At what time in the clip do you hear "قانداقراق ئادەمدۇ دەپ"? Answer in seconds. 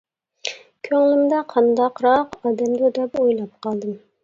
1.51-3.23